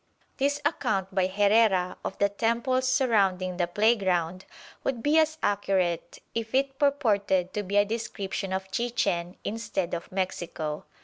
[0.37, 4.45] This account by Herrera of the temples surrounding the playground
[4.83, 10.11] would be as accurate if it purported to be a description of Chichen instead of
[10.11, 10.85] Mexico.